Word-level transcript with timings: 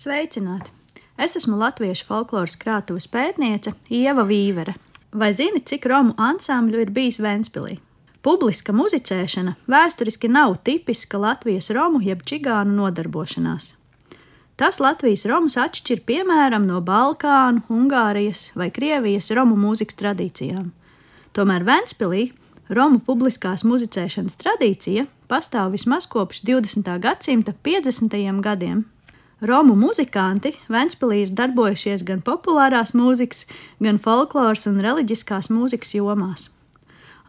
Sveicināti! 0.00 0.70
Es 1.20 1.34
esmu 1.36 1.58
latviešu 1.60 2.06
folkloras 2.08 2.54
krātuves 2.56 3.04
pētniece 3.12 3.74
Ieva 3.92 4.22
Vīvere. 4.24 4.72
Vai 5.12 5.28
zini, 5.36 5.60
cik 5.60 5.84
romu 5.90 6.14
ansambļu 6.16 6.80
ir 6.80 6.92
bijis 6.96 7.18
Ventspilī? 7.20 7.74
Publiska 8.24 8.72
muzicēšana 8.72 9.58
vēsturiski 9.68 10.30
nav 10.32 10.56
tipiska 10.64 11.20
Latvijas 11.20 11.68
romu 11.76 12.00
jeb 12.00 12.22
čigānu 12.24 12.78
nodarbošanās. 12.78 13.74
Tas 14.56 14.80
Latvijas 14.80 15.26
romus 15.28 15.58
atšķir 15.60 16.00
piemēram 16.08 16.64
no 16.70 16.80
Balkānu, 16.80 17.66
Ungārijas 17.68 18.54
vai 18.56 18.70
Krievijas 18.72 19.28
romu 19.36 19.58
mūzikas 19.60 20.00
tradīcijām. 20.00 20.70
Tomēr 21.36 21.68
Ventspilī 21.68 22.30
Romu 22.70 23.00
publiskās 23.02 23.64
muzicēšanas 23.66 24.36
tradīcija 24.38 25.02
pastāv 25.26 25.72
vismaz 25.74 26.04
kopš 26.06 26.44
20. 26.46 26.86
gadsimta 27.02 27.52
50. 27.66 28.14
gadiem. 28.46 28.84
Romu 29.40 29.72
muzikanti 29.72 30.52
Ventspīlī 30.68 31.22
ir 31.24 31.30
darbojušies 31.32 32.02
gan 32.04 32.20
populārās 32.20 32.92
mūzikas, 32.92 33.46
gan 33.80 33.96
folkloras 34.04 34.66
un 34.68 34.80
reliģiskās 34.84 35.48
mūzikas 35.48 35.94
jomās. 35.96 36.50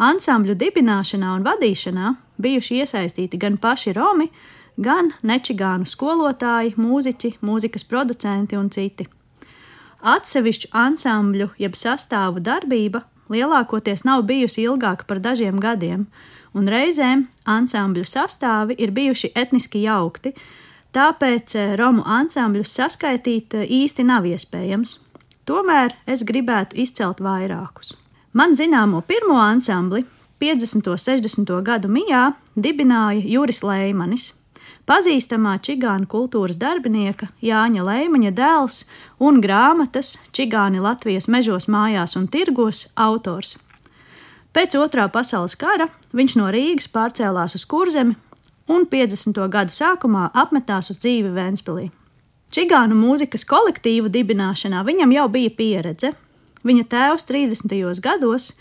Ansambļu 0.02 0.58
dibināšanā 0.60 1.38
un 1.38 1.46
vadīšanā 1.46 2.12
bijuši 2.42 2.82
iesaistīti 2.84 3.40
gan 3.40 3.56
paši 3.64 3.94
Romi, 3.96 4.28
gan 4.76 5.14
nečigānu 5.24 5.88
skolotāji, 5.88 6.76
mūziķi, 6.76 7.38
mūzikas 7.48 7.88
producenti 7.88 8.60
un 8.60 8.68
citi. 8.76 9.08
Atsevišķu 10.02 10.74
ansambļu 10.76 11.52
jeb 11.62 11.78
sastāvu 11.80 12.44
darbība 12.44 13.06
lielākoties 13.32 14.04
nav 14.04 14.26
bijusi 14.28 14.66
ilgāka 14.66 15.08
par 15.08 15.22
dažiem 15.24 15.62
gadiem, 15.64 16.08
un 16.52 16.68
reizēm 16.68 17.30
ansambļu 17.48 18.04
sastāvi 18.04 18.76
ir 18.84 18.92
bijuši 18.92 19.32
etniski 19.38 19.86
jaukti, 19.86 20.34
tāpēc 20.96 21.56
eh, 21.56 21.74
romu 21.80 22.04
ansambļus 22.06 22.76
saskaitīt 22.80 23.56
eh, 23.60 23.66
īsti 23.82 24.06
nav 24.08 24.28
iespējams. 24.30 24.98
Tomēr 25.48 25.96
es 26.08 26.24
gribētu 26.28 26.78
izcelt 26.84 27.22
vairākus. 27.24 27.96
Man 28.38 28.56
zināmo 28.56 29.02
pirmo 29.04 29.40
ansambli 29.42 30.06
50. 30.42 30.88
un 30.88 31.02
60. 31.02 31.56
gadu 31.66 31.90
mijā 31.92 32.32
dibināja 32.56 33.24
Juris 33.28 33.62
Leimanis, 33.66 34.32
pazīstamā 34.90 35.58
čigānu 35.64 36.08
kultūras 36.10 36.60
darbinieka 36.62 37.30
Jāņa 37.46 37.84
Leimaņa 37.86 38.32
dēls 38.38 38.84
un 39.20 39.42
grāmatas 39.44 40.16
Čigāni 40.34 40.82
Latvijas 40.82 41.28
mežos, 41.28 41.68
mājās 41.68 42.18
un 42.18 42.28
tirgos 42.32 42.88
autors. 42.96 43.58
Pēc 44.52 44.76
otrā 44.76 45.06
pasaules 45.12 45.56
kara 45.56 45.88
viņš 46.12 46.36
no 46.40 46.50
Rīgas 46.52 46.90
pārcēlās 46.92 47.56
uz 47.56 47.68
Kurzemi 47.70 48.18
un 48.68 48.86
50. 48.90 49.40
gadu 49.50 49.74
sākumā 49.74 50.30
apmetās 50.34 50.92
uz 50.94 51.00
dzīvi 51.02 51.32
Vēnspilī. 51.36 51.90
Čigānu 52.52 52.98
mūzikas 53.00 53.46
kolektīvu 53.48 54.12
dibināšanā 54.12 54.84
viņam 54.84 55.14
jau 55.16 55.28
bija 55.32 55.52
pieredze. 55.56 56.12
Viņa 56.68 56.84
tēvs 56.92 57.26
30. 57.30 58.02
gados 58.04 58.52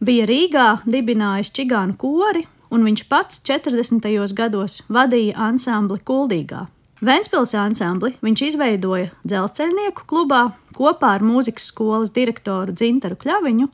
bija 0.00 0.26
Rīgā 0.26 0.68
dibinājis 0.88 1.52
čigānu 1.54 1.98
kori 2.00 2.46
un 2.72 2.86
viņš 2.86 3.04
pats 3.10 3.42
40. 3.46 4.08
gados 4.34 4.80
vadīja 4.88 5.36
ansambli 5.48 6.00
Kuldīgā. 6.00 6.66
Vēnspils 7.04 7.52
ansambli 7.60 8.14
viņš 8.24 8.42
izveidoja 8.46 9.10
dzelzceļnieku 9.28 10.06
klubā 10.08 10.46
kopā 10.76 11.12
ar 11.18 11.24
mūzikas 11.24 11.68
skolas 11.68 12.12
direktoru 12.16 12.72
Dzintaru 12.72 13.18
Kļaviņu 13.20 13.68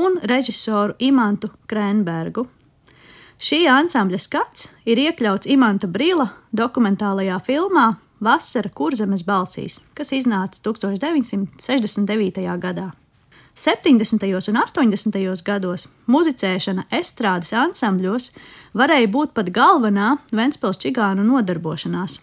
un 0.00 0.16
režisoru 0.24 0.96
Imantu 0.98 1.52
Krenbergu. 1.68 2.46
Šī 3.42 3.64
ansambļa 3.66 4.18
skats 4.22 4.68
ir 4.86 5.00
iekļauts 5.02 5.48
Imanta 5.50 5.88
Brīla 5.90 6.28
dokumentālajā 6.54 7.40
filmā 7.42 7.88
Vasara 8.22 8.70
kurzemes 8.70 9.24
balsīs, 9.26 9.80
kas 9.98 10.12
iznāca 10.14 10.60
1969. 10.62 12.44
gadā. 12.62 12.92
70. 13.58 14.28
un 14.52 14.58
80. 14.62 15.42
gados 15.42 15.88
muzicēšana 16.06 16.84
estrādes 17.00 17.50
ansambļos 17.52 18.28
varēja 18.78 19.10
būt 19.10 19.34
pat 19.34 19.50
galvenā 19.50 20.12
Ventspils 20.30 20.78
čigānu 20.84 21.26
nodarbošanās. 21.26 22.20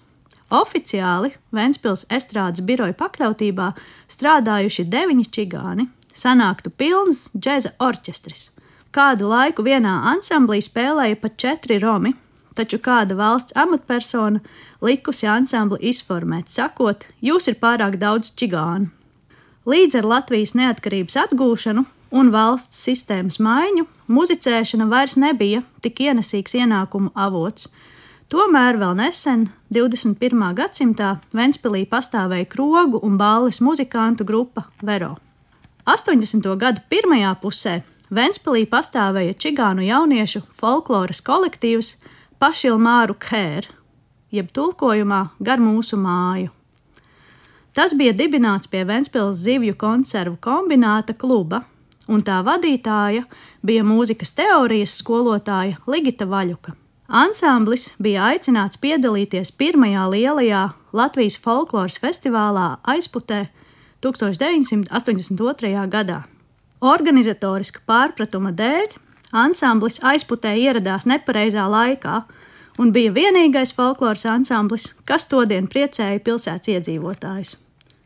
Oficiāli 0.56 1.34
Ventspils 1.52 2.06
estrādes 2.08 2.64
biroja 2.64 2.96
pakļautībā 2.96 3.74
strādājuši 4.08 4.88
deviņi 4.88 5.28
čigāni, 5.36 5.90
sanāktu 6.16 6.72
pilns 6.72 7.28
džēza 7.36 7.76
orķestris. 7.84 8.48
Kādu 9.00 9.30
laiku 9.32 9.64
vienā 9.64 9.94
ansamblī 10.10 10.58
spēlēja 10.60 11.16
pat 11.22 11.38
četri 11.40 11.78
romi, 11.80 12.10
taču 12.58 12.82
kāda 12.84 13.16
valsts 13.16 13.56
amatpersona 13.56 14.42
likusi 14.84 15.28
ansambli 15.32 15.78
izformēt, 15.88 16.50
sakot, 16.52 17.06
jūs 17.24 17.48
ir 17.48 17.56
pārāk 17.62 17.96
daudz 18.02 18.34
čigānu. 18.36 18.90
Līdz 19.72 20.02
ar 20.02 20.08
Latvijas 20.14 20.52
neatkarības 20.60 21.16
atgūšanu 21.22 21.86
un 22.12 22.32
valsts 22.34 22.82
sistēmas 22.90 23.40
maiņu 23.40 23.86
muzicēšana 24.12 24.90
vairs 24.92 25.16
nebija 25.16 25.62
tik 25.80 26.02
ienesīgs 26.04 26.58
ienākumu 26.60 27.14
avots. 27.16 27.70
Tomēr 28.28 28.82
vēl 28.82 28.98
nesen, 29.00 29.46
21. 29.72 30.44
gadsimtā, 30.58 31.14
Ventspīlī 31.32 31.86
pastāvēja 31.88 32.50
krogu 32.52 33.00
un 33.00 33.16
bāles 33.22 33.62
muzikantu 33.64 34.28
grupa 34.28 34.66
Vero. 34.84 35.14
80. 35.88 36.52
gadu 36.60 36.84
pirmajā 36.92 37.32
pusē 37.40 37.78
Ventspīlī 38.10 38.64
pastāvēja 38.66 39.36
čigānu 39.38 39.84
jauniešu 39.86 40.42
folkloras 40.58 41.20
kolektīvs 41.22 41.92
Pašilmāru 42.42 43.14
Kēr, 43.22 43.68
jeb 44.34 44.50
tulkojumā 44.50 45.20
gar 45.46 45.62
mūsu 45.62 46.00
māju. 46.02 46.50
Tas 47.78 47.94
bija 47.94 48.16
dibināts 48.18 48.72
pie 48.72 48.82
Ventspils 48.90 49.44
zivju 49.44 49.76
konservu 49.78 50.40
kombināta 50.42 51.14
kluba, 51.14 51.62
un 52.10 52.26
tā 52.26 52.40
vadītāja 52.42 53.28
bija 53.62 53.86
mūzikas 53.86 54.34
teorijas 54.34 54.98
skolotāja 55.04 55.78
Ligita 55.86 56.26
Vaļuka. 56.26 56.74
Ansamblis 57.10 57.92
bija 58.02 58.32
aicināts 58.34 58.82
piedalīties 58.82 59.54
pirmajā 59.54 60.10
lielajā 60.10 60.66
Latvijas 60.98 61.38
folkloras 61.38 62.02
festivālā 62.02 62.80
aizputē 62.90 63.46
1982. 64.02 65.88
gadā. 65.94 66.24
Organizatoriska 66.80 67.82
pārpratuma 67.88 68.54
dēļ 68.56 68.94
ansamblis 69.36 70.00
aizputē 70.06 70.54
ieradās 70.58 71.06
nepareizā 71.10 71.66
laikā 71.68 72.22
un 72.80 72.94
bija 72.96 73.12
vienīgais 73.12 73.74
folkloras 73.76 74.24
ansamblis, 74.26 74.94
kas 75.06 75.28
todien 75.28 75.68
priecēja 75.68 76.22
pilsētas 76.24 76.72
iedzīvotājus. 76.76 77.58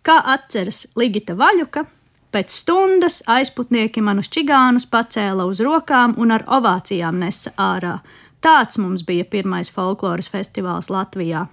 Kā 0.04 0.18
atceras 0.34 0.88
Ligita 0.98 1.36
Vaļuka, 1.38 1.86
pēc 2.34 2.50
stundas 2.50 3.22
aizputnieki 3.30 4.02
manus 4.02 4.32
čigānus 4.34 4.90
pacēla 4.90 5.46
uz 5.46 5.62
rokām 5.62 6.18
un 6.18 6.34
ar 6.34 6.44
ovācijām 6.58 7.22
nesa 7.22 7.54
ārā. 7.62 8.00
Tāds 8.44 8.82
mums 8.82 9.06
bija 9.08 9.24
pirmais 9.24 9.70
folkloras 9.72 10.28
festivāls 10.34 10.90
Latvijā. 10.90 11.46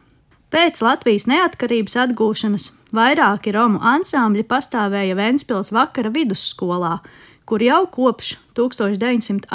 Pēc 0.50 0.82
Latvijas 0.82 1.28
neatkarības 1.30 1.94
atgūšanas 2.04 2.64
vairāki 2.96 3.52
romu 3.54 3.78
ansambļi 3.86 4.42
pastāvēja 4.50 5.14
Ventspils 5.14 5.70
vakara 5.70 6.10
vidusskolā, 6.10 6.98
kur 7.46 7.62
jau 7.62 7.86
kopš 7.94 8.34
1987. 8.58 9.46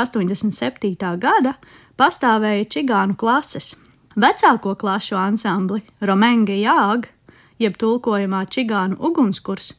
gada 1.20 1.54
pastāvēja 2.00 2.64
čigānu 2.78 3.20
klases. 3.20 3.76
Vecāko 4.16 4.80
klašu 4.80 5.20
ansambli 5.20 5.84
Romenga 6.00 6.56
Jāga 6.56 7.12
jeb 7.60 7.78
tulkojumā 7.80 8.44
čigānu 8.52 8.98
ugunskurs, 9.10 9.74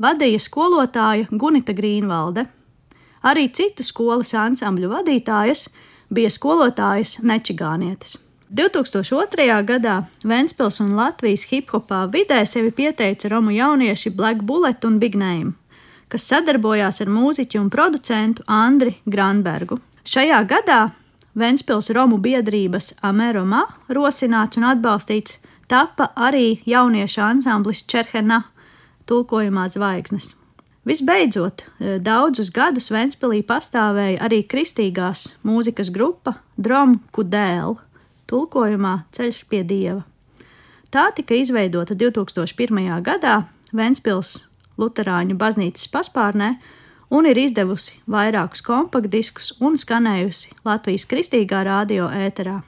vadīja 0.00 0.40
skolotāja 0.42 1.28
Gunita 1.32 1.74
Grīnvalde. 1.76 2.46
Arī 3.28 3.48
citu 3.52 3.82
skolas 3.82 4.34
ansambļu 4.36 4.92
vadītājas 4.92 5.66
bija 6.14 6.30
skolotājas 6.32 7.18
nečigānietes. 7.24 8.16
2002. 8.50 9.62
gadā 9.62 10.06
Ventspils 10.24 10.80
un 10.80 10.94
Latvijas 10.96 11.44
hip-hopā 11.50 12.06
vidē 12.08 12.40
sevi 12.48 12.70
pieteica 12.72 13.28
romu 13.28 13.52
jaunieši 13.52 14.10
Black 14.16 14.40
Bullet 14.42 14.84
un 14.84 14.96
Big 14.98 15.16
Name, 15.16 15.52
kas 16.08 16.24
sadarbojās 16.30 17.02
ar 17.04 17.12
mūziķu 17.12 17.60
un 17.60 17.68
producentu 17.68 18.46
Andri 18.46 18.94
Granbergu. 19.04 19.80
Šajā 20.08 20.40
gadā 20.48 20.80
Ventspils 21.36 21.90
Romu 21.92 22.16
biedrības 22.18 22.94
Ameromā 23.04 23.66
rosināts 23.92 24.56
un 24.56 24.64
atbalstīts 24.72 25.42
tapa 25.68 26.08
arī 26.16 26.62
jauniešu 26.64 27.20
ansamblis 27.20 27.84
Čerhena 27.84 28.46
tulkojumā 29.04 29.68
zvaigznes. 29.68 30.32
Visbeidzot, 30.88 31.66
daudzus 32.00 32.48
gadus 32.48 32.88
Ventspīlī 32.88 33.42
pastāvēja 33.44 34.22
arī 34.24 34.40
kristīgās 34.48 35.34
mūzikas 35.44 35.92
grupa 35.92 36.38
Drum 36.56 36.96
Kudēl, 37.12 37.76
tulkojumā 38.28 38.94
Ceļš 39.16 39.44
pie 39.48 39.64
dieva. 39.64 40.04
Tā 40.92 41.08
tika 41.16 41.36
izveidota 41.36 41.96
2001. 41.98 43.02
gadā 43.04 43.42
Ventspils 43.72 44.38
Lutāņu 44.78 45.34
baznīcas 45.36 45.88
paspārnē 45.92 46.54
un 47.10 47.26
ir 47.28 47.38
izdevusi 47.40 47.98
vairākus 48.08 48.62
kompaktdiskus 48.64 49.54
un 49.64 49.76
skanējusi 49.80 50.54
Latvijas 50.64 51.06
kristīgā 51.10 51.64
radio 51.66 52.08
ēterā. 52.12 52.60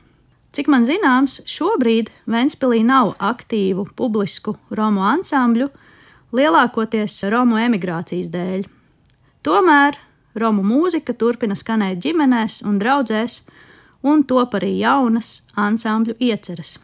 Cik 0.50 0.66
man 0.72 0.82
zināms, 0.82 1.38
šobrīd 1.46 2.10
Ventspīlī 2.26 2.82
nav 2.82 3.14
aktīvu 3.22 3.86
publisku 3.96 4.56
romu 4.74 5.04
ansambļu, 5.06 5.68
lielākoties 6.34 7.20
romu 7.30 7.60
emigrācijas 7.62 8.32
dēļ. 8.32 8.64
Tomēr 9.46 9.98
romu 10.34 10.64
mūzika 10.66 11.14
turpina 11.14 11.54
skanēt 11.54 12.02
ģimenēs 12.02 12.64
un 12.66 12.80
draugzēs, 12.82 13.44
un 14.02 14.24
top 14.24 14.54
arī 14.60 14.76
jaunas 14.80 15.32
ansambļu 15.56 16.16
ieceres. 16.20 16.78